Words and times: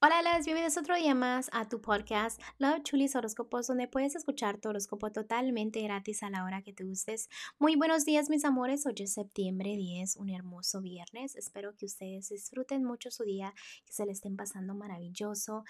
Hola, 0.00 0.22
las 0.22 0.44
bienvenidos 0.44 0.76
otro 0.76 0.94
día 0.94 1.12
más 1.16 1.50
a 1.52 1.68
tu 1.68 1.80
podcast 1.80 2.40
Love 2.58 2.84
Chulis 2.84 3.16
Horóscopos, 3.16 3.66
donde 3.66 3.88
puedes 3.88 4.14
escuchar 4.14 4.60
tu 4.60 4.68
horóscopo 4.68 5.10
totalmente 5.10 5.82
gratis 5.82 6.22
a 6.22 6.30
la 6.30 6.44
hora 6.44 6.62
que 6.62 6.72
te 6.72 6.84
gustes. 6.84 7.28
Muy 7.58 7.74
buenos 7.74 8.04
días, 8.04 8.30
mis 8.30 8.44
amores. 8.44 8.86
Hoy 8.86 8.94
es 8.98 9.14
septiembre 9.14 9.74
10, 9.76 10.18
un 10.18 10.30
hermoso 10.30 10.80
viernes. 10.80 11.34
Espero 11.34 11.74
que 11.76 11.86
ustedes 11.86 12.28
disfruten 12.28 12.84
mucho 12.84 13.10
su 13.10 13.24
día, 13.24 13.52
que 13.84 13.92
se 13.92 14.06
le 14.06 14.12
estén 14.12 14.36
pasando 14.36 14.72
maravilloso. 14.76 15.64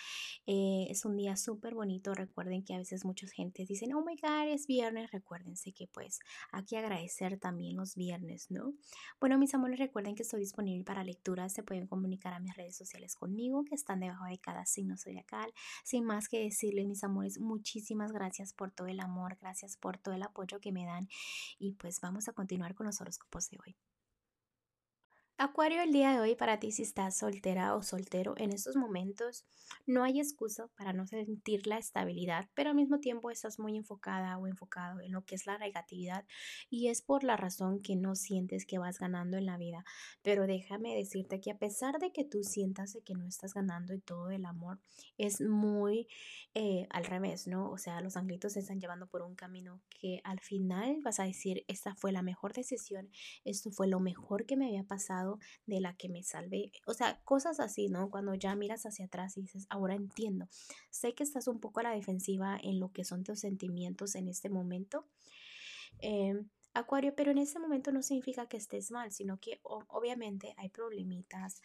Eh, 0.46 0.88
es 0.90 1.06
un 1.06 1.16
día 1.16 1.34
súper 1.38 1.74
bonito. 1.74 2.12
Recuerden 2.12 2.62
que 2.62 2.74
a 2.74 2.78
veces 2.78 3.06
muchas 3.06 3.30
gentes 3.30 3.66
dicen, 3.66 3.94
oh 3.94 4.04
my 4.04 4.16
god, 4.16 4.52
es 4.52 4.66
viernes. 4.66 5.10
Recuérdense 5.10 5.72
que 5.72 5.86
pues 5.86 6.18
hay 6.52 6.66
que 6.66 6.76
agradecer 6.76 7.38
también 7.38 7.78
los 7.78 7.94
viernes, 7.94 8.50
¿no? 8.50 8.74
Bueno, 9.20 9.38
mis 9.38 9.54
amores, 9.54 9.78
recuerden 9.78 10.14
que 10.14 10.22
estoy 10.22 10.40
disponible 10.40 10.84
para 10.84 11.02
lecturas. 11.02 11.54
Se 11.54 11.62
pueden 11.62 11.86
comunicar 11.86 12.34
a 12.34 12.40
mis 12.40 12.54
redes 12.54 12.76
sociales 12.76 13.16
conmigo, 13.16 13.64
que 13.64 13.74
están 13.74 14.00
debajo 14.00 14.17
de 14.26 14.38
cada 14.38 14.66
signo 14.66 14.96
zodiacal. 14.96 15.52
Sin 15.84 16.04
más 16.04 16.28
que 16.28 16.40
decirles, 16.40 16.86
mis 16.86 17.04
amores, 17.04 17.38
muchísimas 17.38 18.12
gracias 18.12 18.52
por 18.52 18.70
todo 18.70 18.86
el 18.86 19.00
amor, 19.00 19.36
gracias 19.40 19.76
por 19.76 19.98
todo 19.98 20.14
el 20.14 20.22
apoyo 20.22 20.60
que 20.60 20.72
me 20.72 20.84
dan 20.84 21.08
y 21.58 21.72
pues 21.74 22.00
vamos 22.00 22.28
a 22.28 22.32
continuar 22.32 22.74
con 22.74 22.86
los 22.86 23.00
horóscopos 23.00 23.50
de 23.50 23.58
hoy. 23.64 23.76
Acuario, 25.40 25.82
el 25.82 25.92
día 25.92 26.10
de 26.10 26.18
hoy 26.18 26.34
para 26.34 26.58
ti 26.58 26.72
si 26.72 26.82
estás 26.82 27.16
soltera 27.16 27.76
o 27.76 27.84
soltero 27.84 28.34
en 28.38 28.52
estos 28.52 28.74
momentos, 28.74 29.44
no 29.86 30.02
hay 30.02 30.18
excusa 30.18 30.66
para 30.76 30.92
no 30.92 31.06
sentir 31.06 31.68
la 31.68 31.78
estabilidad, 31.78 32.48
pero 32.54 32.70
al 32.70 32.74
mismo 32.74 32.98
tiempo 32.98 33.30
estás 33.30 33.60
muy 33.60 33.76
enfocada 33.76 34.36
o 34.36 34.48
enfocado 34.48 35.00
en 35.00 35.12
lo 35.12 35.24
que 35.24 35.36
es 35.36 35.46
la 35.46 35.56
negatividad 35.56 36.24
y 36.70 36.88
es 36.88 37.02
por 37.02 37.22
la 37.22 37.36
razón 37.36 37.80
que 37.82 37.94
no 37.94 38.16
sientes 38.16 38.66
que 38.66 38.78
vas 38.78 38.98
ganando 38.98 39.36
en 39.36 39.46
la 39.46 39.58
vida. 39.58 39.84
Pero 40.22 40.48
déjame 40.48 40.96
decirte 40.96 41.40
que 41.40 41.52
a 41.52 41.58
pesar 41.58 42.00
de 42.00 42.10
que 42.10 42.24
tú 42.24 42.42
sientas 42.42 42.98
que 43.04 43.14
no 43.14 43.24
estás 43.24 43.54
ganando 43.54 43.94
y 43.94 44.00
todo 44.00 44.30
el 44.30 44.44
amor, 44.44 44.80
es 45.18 45.40
muy 45.40 46.08
eh, 46.54 46.88
al 46.90 47.04
revés, 47.04 47.46
¿no? 47.46 47.70
O 47.70 47.78
sea, 47.78 48.00
los 48.00 48.16
anglitos 48.16 48.54
se 48.54 48.60
están 48.60 48.80
llevando 48.80 49.06
por 49.06 49.22
un 49.22 49.36
camino 49.36 49.80
que 49.88 50.20
al 50.24 50.40
final 50.40 50.98
vas 51.04 51.20
a 51.20 51.24
decir, 51.24 51.64
esta 51.68 51.94
fue 51.94 52.10
la 52.10 52.22
mejor 52.22 52.54
decisión, 52.54 53.08
esto 53.44 53.70
fue 53.70 53.86
lo 53.86 54.00
mejor 54.00 54.44
que 54.44 54.56
me 54.56 54.66
había 54.66 54.82
pasado 54.82 55.27
de 55.66 55.80
la 55.80 55.94
que 55.96 56.08
me 56.08 56.22
salvé. 56.22 56.72
O 56.86 56.94
sea, 56.94 57.20
cosas 57.24 57.60
así, 57.60 57.88
¿no? 57.88 58.10
Cuando 58.10 58.34
ya 58.34 58.54
miras 58.54 58.86
hacia 58.86 59.06
atrás 59.06 59.36
y 59.36 59.42
dices, 59.42 59.66
ahora 59.68 59.94
entiendo. 59.94 60.48
Sé 60.90 61.14
que 61.14 61.24
estás 61.24 61.48
un 61.48 61.60
poco 61.60 61.80
a 61.80 61.84
la 61.84 61.90
defensiva 61.90 62.58
en 62.62 62.80
lo 62.80 62.92
que 62.92 63.04
son 63.04 63.24
tus 63.24 63.40
sentimientos 63.40 64.14
en 64.14 64.28
este 64.28 64.48
momento. 64.48 65.06
Em, 66.00 66.48
Acuario, 66.74 67.14
pero 67.16 67.32
en 67.32 67.38
este 67.38 67.58
momento 67.58 67.90
no 67.90 68.02
significa 68.02 68.46
que 68.46 68.56
estés 68.56 68.90
mal, 68.90 69.10
sino 69.10 69.40
que 69.40 69.60
obviamente 69.62 70.54
hay 70.58 70.68
problemitas, 70.68 71.60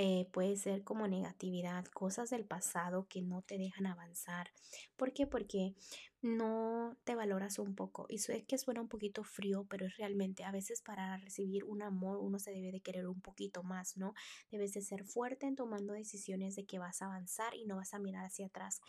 eh, 0.00 0.28
puede 0.30 0.56
ser 0.56 0.84
como 0.84 1.08
negatividad, 1.08 1.84
cosas 1.86 2.30
del 2.30 2.44
pasado 2.44 3.08
que 3.08 3.22
no 3.22 3.42
te 3.42 3.58
dejan 3.58 3.86
avanzar. 3.86 4.52
¿Por 4.96 5.12
qué? 5.12 5.26
Porque 5.26 5.74
no 6.20 6.96
te 7.04 7.14
valoras 7.14 7.58
un 7.58 7.74
poco. 7.74 8.06
Y 8.08 8.18
sé 8.18 8.44
que 8.44 8.58
suena 8.58 8.80
un 8.80 8.88
poquito 8.88 9.22
frío, 9.24 9.66
pero 9.68 9.86
es 9.86 9.96
realmente 9.96 10.44
a 10.44 10.50
veces 10.50 10.82
para 10.82 11.16
recibir 11.16 11.64
un 11.64 11.82
amor 11.82 12.18
uno 12.18 12.38
se 12.38 12.50
debe 12.50 12.72
de 12.72 12.80
querer 12.80 13.06
un 13.06 13.20
poquito 13.20 13.62
más, 13.62 13.96
¿no? 13.96 14.14
Debes 14.50 14.72
de 14.72 14.82
ser 14.82 15.04
fuerte 15.04 15.46
en 15.46 15.56
tomando 15.56 15.92
decisiones 15.92 16.56
de 16.56 16.66
que 16.66 16.78
vas 16.78 17.02
a 17.02 17.06
avanzar 17.06 17.54
y 17.54 17.66
no 17.66 17.76
vas 17.76 17.94
a 17.94 17.98
mirar 17.98 18.24
hacia 18.24 18.46
atrás, 18.46 18.80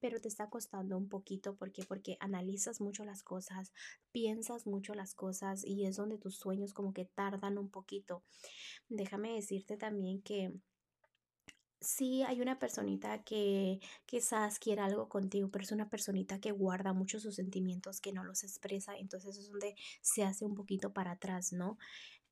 pero 0.00 0.20
te 0.20 0.28
está 0.28 0.48
costando 0.48 0.96
un 0.96 1.08
poquito 1.08 1.56
porque 1.56 1.84
porque 1.84 2.16
analizas 2.20 2.80
mucho 2.80 3.04
las 3.04 3.22
cosas, 3.22 3.72
piensas 4.12 4.66
mucho 4.66 4.94
las 4.94 5.14
cosas 5.14 5.64
y 5.64 5.86
es 5.86 5.96
donde 5.96 6.18
tus 6.18 6.36
sueños 6.36 6.72
como 6.72 6.92
que 6.92 7.04
tardan 7.04 7.58
un 7.58 7.70
poquito. 7.70 8.22
Déjame 8.88 9.34
decirte 9.34 9.76
también 9.76 10.22
que 10.22 10.52
Sí, 11.80 12.24
hay 12.24 12.40
una 12.40 12.58
personita 12.58 13.22
que 13.22 13.78
quizás 14.04 14.58
quiera 14.58 14.84
algo 14.84 15.08
contigo, 15.08 15.48
pero 15.48 15.62
es 15.64 15.70
una 15.70 15.88
personita 15.88 16.40
que 16.40 16.50
guarda 16.50 16.92
mucho 16.92 17.20
sus 17.20 17.36
sentimientos, 17.36 18.00
que 18.00 18.12
no 18.12 18.24
los 18.24 18.42
expresa, 18.42 18.96
entonces 18.96 19.36
es 19.38 19.48
donde 19.50 19.76
se 20.00 20.24
hace 20.24 20.44
un 20.44 20.56
poquito 20.56 20.92
para 20.92 21.12
atrás, 21.12 21.52
¿no? 21.52 21.78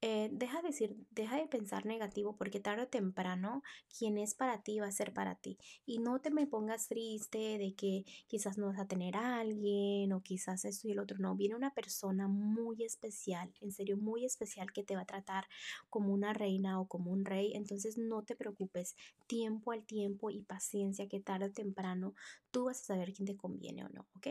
Eh, 0.09 0.28
deja, 0.31 0.62
de 0.62 0.69
decir, 0.69 0.97
deja 1.11 1.37
de 1.37 1.49
pensar 1.49 1.84
negativo 1.84 2.37
porque 2.37 2.61
tarde 2.61 2.84
o 2.84 2.87
temprano 2.87 3.65
quien 3.99 4.19
es 4.19 4.37
para 4.37 4.62
ti 4.62 4.78
va 4.78 4.87
a 4.87 4.93
ser 4.93 5.12
para 5.12 5.34
ti. 5.34 5.59
Y 5.84 5.99
no 5.99 6.21
te 6.21 6.31
me 6.31 6.47
pongas 6.47 6.87
triste 6.87 7.59
de 7.59 7.75
que 7.75 8.05
quizás 8.28 8.56
no 8.56 8.66
vas 8.69 8.78
a 8.78 8.87
tener 8.87 9.16
a 9.16 9.41
alguien 9.41 10.12
o 10.12 10.22
quizás 10.22 10.65
esto 10.65 10.87
y 10.87 10.93
el 10.93 11.00
otro. 11.00 11.19
No, 11.19 11.34
viene 11.34 11.56
una 11.56 11.75
persona 11.75 12.28
muy 12.28 12.84
especial, 12.84 13.53
en 13.61 13.72
serio 13.72 13.97
muy 13.97 14.25
especial 14.25 14.71
que 14.71 14.84
te 14.84 14.95
va 14.95 15.03
a 15.03 15.06
tratar 15.06 15.49
como 15.91 16.15
una 16.15 16.33
reina 16.33 16.81
o 16.81 16.87
como 16.87 17.11
un 17.11 17.25
rey. 17.25 17.55
Entonces 17.56 17.99
no 17.99 18.22
te 18.22 18.37
preocupes, 18.37 18.95
tiempo 19.27 19.72
al 19.72 19.84
tiempo 19.84 20.31
y 20.31 20.41
paciencia 20.43 21.09
que 21.09 21.19
tarde 21.19 21.47
o 21.47 21.53
temprano 21.53 22.15
tú 22.53 22.66
vas 22.66 22.81
a 22.81 22.84
saber 22.84 23.12
quién 23.12 23.27
te 23.27 23.37
conviene 23.37 23.84
o 23.84 23.89
no, 23.89 24.06
¿ok? 24.15 24.28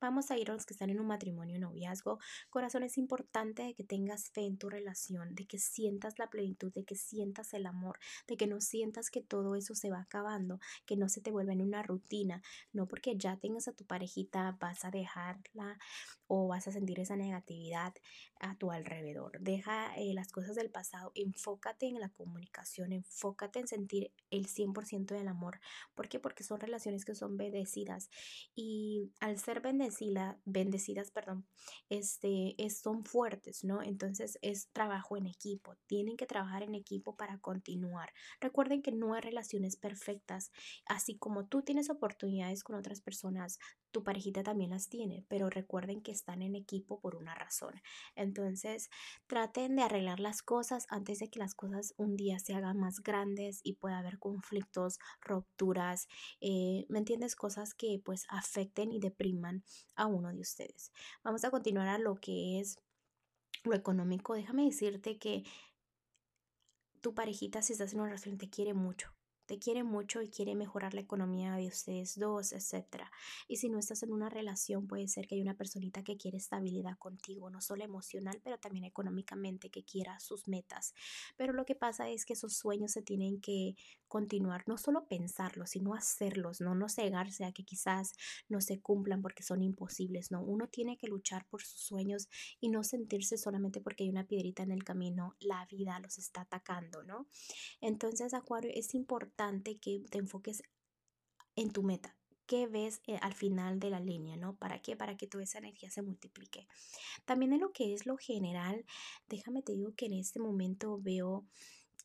Vamos 0.00 0.30
a 0.30 0.38
ir 0.38 0.50
a 0.50 0.54
los 0.54 0.66
que 0.66 0.72
están 0.72 0.90
en 0.90 1.00
un 1.00 1.06
matrimonio, 1.06 1.60
noviazgo. 1.60 2.18
Corazón, 2.50 2.82
es 2.82 2.98
importante 2.98 3.74
que 3.74 3.84
tengas 3.84 4.30
fe 4.30 4.46
en 4.46 4.58
tu 4.58 4.68
relación 4.68 5.17
de 5.26 5.46
que 5.46 5.58
sientas 5.58 6.18
la 6.18 6.28
plenitud, 6.30 6.72
de 6.72 6.84
que 6.84 6.94
sientas 6.94 7.54
el 7.54 7.66
amor, 7.66 7.98
de 8.26 8.36
que 8.36 8.46
no 8.46 8.60
sientas 8.60 9.10
que 9.10 9.22
todo 9.22 9.56
eso 9.56 9.74
se 9.74 9.90
va 9.90 10.00
acabando, 10.00 10.60
que 10.86 10.96
no 10.96 11.08
se 11.08 11.20
te 11.20 11.30
vuelva 11.30 11.52
en 11.52 11.62
una 11.62 11.82
rutina, 11.82 12.42
no 12.72 12.86
porque 12.86 13.16
ya 13.16 13.36
tengas 13.36 13.68
a 13.68 13.72
tu 13.72 13.84
parejita 13.84 14.56
vas 14.60 14.84
a 14.84 14.90
dejarla 14.90 15.78
o 16.26 16.46
vas 16.48 16.68
a 16.68 16.72
sentir 16.72 17.00
esa 17.00 17.16
negatividad 17.16 17.94
a 18.40 18.56
tu 18.56 18.70
alrededor. 18.70 19.40
Deja 19.40 19.94
eh, 19.96 20.12
las 20.14 20.30
cosas 20.30 20.54
del 20.56 20.70
pasado, 20.70 21.12
enfócate 21.14 21.86
en 21.86 22.00
la 22.00 22.10
comunicación, 22.10 22.92
enfócate 22.92 23.60
en 23.60 23.66
sentir 23.66 24.12
el 24.30 24.46
100% 24.46 25.14
del 25.14 25.28
amor. 25.28 25.60
¿Por 25.94 26.08
qué? 26.08 26.20
Porque 26.20 26.44
son 26.44 26.60
relaciones 26.60 27.04
que 27.04 27.14
son 27.14 27.36
bendecidas 27.36 28.10
y 28.54 29.10
al 29.20 29.38
ser 29.38 29.60
bendecida, 29.60 30.38
bendecidas, 30.44 31.10
perdón, 31.10 31.46
este, 31.88 32.54
son 32.70 33.04
fuertes, 33.04 33.64
¿no? 33.64 33.82
Entonces 33.82 34.38
es 34.42 34.68
trabajo 34.98 35.16
en 35.16 35.26
equipo, 35.26 35.76
tienen 35.86 36.16
que 36.16 36.26
trabajar 36.26 36.62
en 36.62 36.74
equipo 36.74 37.14
para 37.16 37.38
continuar. 37.38 38.12
Recuerden 38.40 38.82
que 38.82 38.90
no 38.90 39.14
hay 39.14 39.20
relaciones 39.20 39.76
perfectas, 39.76 40.50
así 40.86 41.16
como 41.16 41.46
tú 41.46 41.62
tienes 41.62 41.88
oportunidades 41.88 42.64
con 42.64 42.74
otras 42.74 43.00
personas, 43.00 43.58
tu 43.92 44.02
parejita 44.02 44.42
también 44.42 44.70
las 44.70 44.88
tiene, 44.88 45.24
pero 45.28 45.50
recuerden 45.50 46.02
que 46.02 46.10
están 46.10 46.42
en 46.42 46.54
equipo 46.56 47.00
por 47.00 47.14
una 47.14 47.34
razón. 47.34 47.80
Entonces, 48.16 48.90
traten 49.26 49.76
de 49.76 49.82
arreglar 49.82 50.20
las 50.20 50.42
cosas 50.42 50.86
antes 50.90 51.20
de 51.20 51.30
que 51.30 51.38
las 51.38 51.54
cosas 51.54 51.94
un 51.96 52.16
día 52.16 52.38
se 52.38 52.54
hagan 52.54 52.78
más 52.78 53.00
grandes 53.00 53.60
y 53.62 53.74
pueda 53.74 53.98
haber 53.98 54.18
conflictos, 54.18 54.98
rupturas, 55.20 56.08
eh, 56.40 56.86
¿me 56.88 56.98
entiendes? 56.98 57.36
Cosas 57.36 57.74
que 57.74 58.00
pues 58.04 58.26
afecten 58.28 58.92
y 58.92 58.98
depriman 58.98 59.62
a 59.94 60.06
uno 60.06 60.32
de 60.32 60.40
ustedes. 60.40 60.92
Vamos 61.22 61.44
a 61.44 61.50
continuar 61.50 61.88
a 61.88 61.98
lo 61.98 62.16
que 62.16 62.60
es 62.60 62.78
lo 63.64 63.74
económico. 63.74 64.34
Déjame 64.34 64.64
decirte 64.64 65.18
que 65.18 65.44
tu 67.00 67.14
parejita, 67.14 67.62
si 67.62 67.72
estás 67.72 67.92
en 67.92 68.00
una 68.00 68.08
relación, 68.08 68.38
te 68.38 68.50
quiere 68.50 68.74
mucho 68.74 69.17
te 69.48 69.58
quiere 69.58 69.82
mucho 69.82 70.20
y 70.20 70.28
quiere 70.28 70.54
mejorar 70.54 70.92
la 70.92 71.00
economía 71.00 71.54
de 71.54 71.68
ustedes 71.68 72.18
dos, 72.18 72.52
etc. 72.52 73.04
Y 73.48 73.56
si 73.56 73.70
no 73.70 73.78
estás 73.78 74.02
en 74.02 74.12
una 74.12 74.28
relación, 74.28 74.86
puede 74.86 75.08
ser 75.08 75.26
que 75.26 75.36
hay 75.36 75.40
una 75.40 75.56
personita 75.56 76.04
que 76.04 76.18
quiere 76.18 76.36
estabilidad 76.36 76.98
contigo, 76.98 77.48
no 77.48 77.62
solo 77.62 77.82
emocional, 77.82 78.42
pero 78.44 78.58
también 78.58 78.84
económicamente, 78.84 79.70
que 79.70 79.84
quiera 79.84 80.20
sus 80.20 80.48
metas. 80.48 80.94
Pero 81.38 81.54
lo 81.54 81.64
que 81.64 81.74
pasa 81.74 82.10
es 82.10 82.26
que 82.26 82.34
esos 82.34 82.58
sueños 82.58 82.92
se 82.92 83.00
tienen 83.00 83.40
que 83.40 83.74
continuar, 84.06 84.64
no 84.66 84.76
solo 84.76 85.06
pensarlos, 85.08 85.70
sino 85.70 85.94
hacerlos, 85.94 86.60
no, 86.60 86.74
no 86.74 86.90
cegarse 86.90 87.46
a 87.46 87.52
que 87.52 87.64
quizás 87.64 88.12
no 88.50 88.60
se 88.60 88.80
cumplan 88.80 89.22
porque 89.22 89.42
son 89.42 89.62
imposibles, 89.62 90.30
no, 90.30 90.42
uno 90.42 90.68
tiene 90.68 90.98
que 90.98 91.08
luchar 91.08 91.46
por 91.46 91.62
sus 91.62 91.80
sueños 91.80 92.28
y 92.60 92.68
no 92.68 92.84
sentirse 92.84 93.38
solamente 93.38 93.80
porque 93.80 94.04
hay 94.04 94.10
una 94.10 94.26
piedrita 94.26 94.62
en 94.62 94.72
el 94.72 94.84
camino, 94.84 95.36
la 95.40 95.64
vida 95.66 95.98
los 96.00 96.18
está 96.18 96.42
atacando, 96.42 97.02
¿no? 97.02 97.26
Entonces, 97.80 98.34
Acuario, 98.34 98.70
es 98.74 98.94
importante 98.94 99.37
que 99.80 100.02
te 100.10 100.18
enfoques 100.18 100.62
en 101.54 101.70
tu 101.70 101.82
meta. 101.82 102.16
¿Qué 102.46 102.66
ves 102.66 103.00
eh, 103.06 103.18
al 103.20 103.34
final 103.34 103.78
de 103.78 103.90
la 103.90 104.00
línea, 104.00 104.36
no? 104.36 104.56
¿Para 104.56 104.80
qué? 104.80 104.96
Para 104.96 105.16
que 105.16 105.26
toda 105.26 105.44
esa 105.44 105.58
energía 105.58 105.90
se 105.90 106.02
multiplique. 106.02 106.66
También 107.24 107.52
en 107.52 107.60
lo 107.60 107.72
que 107.72 107.92
es 107.92 108.06
lo 108.06 108.16
general, 108.16 108.84
déjame 109.28 109.62
te 109.62 109.72
digo 109.72 109.94
que 109.94 110.06
en 110.06 110.14
este 110.14 110.40
momento 110.40 110.98
veo 111.00 111.46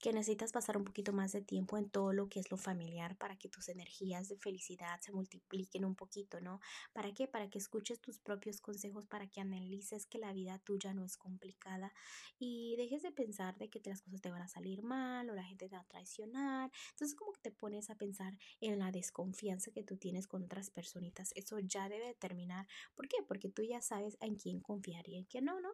que 0.04 0.12
necesitas 0.12 0.52
pasar 0.52 0.76
un 0.76 0.84
poquito 0.84 1.14
más 1.14 1.32
de 1.32 1.42
tiempo 1.42 1.78
en 1.78 1.90
todo 1.90 2.12
lo 2.12 2.28
que 2.28 2.42
es 2.42 2.52
lo 2.52 2.58
familiar 2.58 3.16
para 3.16 3.38
que 3.38 3.48
tus 3.48 3.70
energías 3.70 4.28
de 4.28 4.36
felicidad 4.36 5.00
se 5.00 5.14
multipliquen 5.14 5.86
un 5.86 5.96
poquito, 5.96 6.42
¿no? 6.42 6.60
¿Para 6.92 7.14
qué? 7.14 7.26
Para 7.26 7.50
que 7.50 7.58
escuches 7.58 8.02
tus 8.02 8.20
propios 8.20 8.60
consejos, 8.60 9.06
para 9.06 9.28
que 9.28 9.40
analices 9.40 10.06
que 10.06 10.18
la 10.18 10.34
vida 10.34 10.60
tuya 10.60 10.94
no 10.94 11.06
es 11.06 11.16
complicada 11.16 11.94
y 12.38 12.76
dejes 12.76 13.02
de 13.02 13.14
pensar 13.14 13.58
de 13.58 13.70
que 13.70 13.82
las 13.86 14.02
cosas 14.02 14.20
te 14.20 14.30
van 14.30 14.42
a 14.42 14.50
salir 14.50 14.84
mal 14.84 15.30
o 15.30 15.36
la 15.36 15.46
gente 15.46 15.70
te 15.70 15.76
va 15.78 15.84
a 15.84 15.88
traicionar. 15.88 16.70
Entonces 16.90 17.16
como 17.16 17.32
que 17.32 17.40
te 17.40 17.52
pones 17.52 17.90
a 17.90 17.96
pensar 17.96 18.38
en 18.60 18.80
la 18.80 18.92
desconfianza 18.92 19.72
que 19.72 19.84
tú 19.84 19.96
tienes 19.96 20.28
con 20.28 20.44
otras 20.44 20.70
personitas. 20.70 21.32
Eso 21.36 21.60
ya 21.60 21.88
debe 21.88 22.14
terminar. 22.16 22.68
¿Por 22.94 23.08
qué? 23.08 23.24
Porque 23.26 23.48
tú 23.48 23.64
ya 23.64 23.82
sabes 23.82 24.18
en 24.20 24.36
quién 24.36 24.60
confiar 24.60 25.08
y 25.08 25.16
en 25.16 25.24
quién 25.24 25.46
no, 25.46 25.62
¿no? 25.62 25.72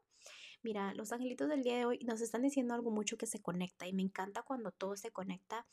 Mira, 0.61 0.93
los 0.93 1.13
angelitos 1.13 1.47
del 1.47 1.63
día 1.63 1.77
de 1.77 1.85
hoy 1.85 1.99
nos 2.05 2.19
están 2.19 2.41
diciendo 2.41 2.73
algo 2.73 2.91
mucho 2.91 3.17
que 3.17 3.25
se 3.27 3.41
conecta 3.41 3.87
y 3.87 3.93
me 3.93 4.01
encanta 4.01 4.41
cuando 4.43 4.71
todo 4.71 4.97
se 4.97 5.09
conecta 5.09 5.65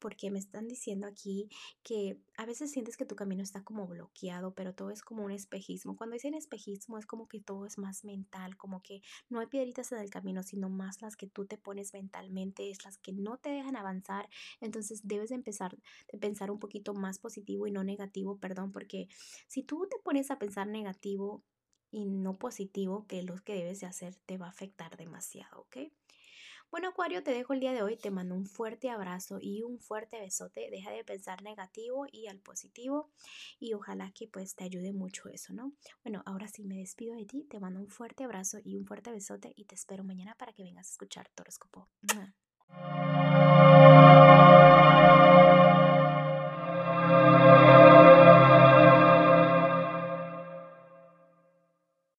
porque 0.00 0.32
me 0.32 0.40
están 0.40 0.66
diciendo 0.66 1.06
aquí 1.06 1.48
que 1.84 2.18
a 2.36 2.44
veces 2.44 2.72
sientes 2.72 2.96
que 2.96 3.06
tu 3.06 3.14
camino 3.14 3.44
está 3.44 3.62
como 3.62 3.86
bloqueado, 3.86 4.52
pero 4.52 4.74
todo 4.74 4.90
es 4.90 5.02
como 5.02 5.24
un 5.24 5.30
espejismo. 5.30 5.96
Cuando 5.96 6.14
dicen 6.14 6.34
espejismo 6.34 6.98
es 6.98 7.06
como 7.06 7.28
que 7.28 7.40
todo 7.40 7.66
es 7.66 7.78
más 7.78 8.04
mental, 8.04 8.56
como 8.56 8.82
que 8.82 9.02
no 9.28 9.38
hay 9.38 9.46
piedritas 9.46 9.92
en 9.92 9.98
el 9.98 10.10
camino, 10.10 10.42
sino 10.42 10.68
más 10.68 11.02
las 11.02 11.16
que 11.16 11.28
tú 11.28 11.46
te 11.46 11.56
pones 11.56 11.92
mentalmente, 11.92 12.68
es 12.68 12.84
las 12.84 12.98
que 12.98 13.12
no 13.12 13.38
te 13.38 13.50
dejan 13.50 13.76
avanzar. 13.76 14.28
Entonces 14.60 15.02
debes 15.04 15.28
de 15.28 15.36
empezar 15.36 15.78
de 16.10 16.18
pensar 16.18 16.50
un 16.50 16.58
poquito 16.58 16.94
más 16.94 17.20
positivo 17.20 17.68
y 17.68 17.70
no 17.70 17.84
negativo, 17.84 18.38
perdón, 18.38 18.72
porque 18.72 19.08
si 19.46 19.62
tú 19.62 19.86
te 19.88 19.98
pones 20.02 20.32
a 20.32 20.38
pensar 20.38 20.66
negativo, 20.66 21.44
y 21.92 22.06
no 22.06 22.34
positivo, 22.34 23.06
que 23.06 23.22
lo 23.22 23.36
que 23.36 23.54
debes 23.54 23.80
de 23.80 23.86
hacer 23.86 24.16
te 24.26 24.38
va 24.38 24.46
a 24.46 24.50
afectar 24.50 24.96
demasiado, 24.96 25.60
¿ok? 25.60 25.76
Bueno, 26.72 26.88
Acuario, 26.88 27.22
te 27.22 27.32
dejo 27.32 27.52
el 27.52 27.60
día 27.60 27.74
de 27.74 27.82
hoy, 27.82 27.98
te 27.98 28.10
mando 28.10 28.34
un 28.34 28.46
fuerte 28.46 28.88
abrazo 28.88 29.36
y 29.38 29.62
un 29.62 29.78
fuerte 29.78 30.18
besote, 30.18 30.70
deja 30.70 30.90
de 30.90 31.04
pensar 31.04 31.42
negativo 31.42 32.06
y 32.10 32.28
al 32.28 32.38
positivo 32.38 33.10
y 33.60 33.74
ojalá 33.74 34.10
que 34.12 34.26
pues 34.26 34.56
te 34.56 34.64
ayude 34.64 34.94
mucho 34.94 35.28
eso, 35.28 35.52
¿no? 35.52 35.74
Bueno, 36.02 36.22
ahora 36.24 36.48
sí 36.48 36.64
me 36.64 36.78
despido 36.78 37.14
de 37.14 37.26
ti, 37.26 37.44
te 37.44 37.60
mando 37.60 37.78
un 37.78 37.88
fuerte 37.88 38.24
abrazo 38.24 38.58
y 38.64 38.76
un 38.76 38.86
fuerte 38.86 39.12
besote 39.12 39.52
y 39.54 39.66
te 39.66 39.74
espero 39.74 40.02
mañana 40.02 40.34
para 40.34 40.54
que 40.54 40.62
vengas 40.62 40.88
a 40.88 40.92
escuchar 40.92 41.28
Toroscopo. 41.34 41.90